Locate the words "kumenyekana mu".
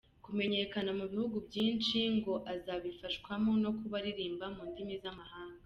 0.25-1.05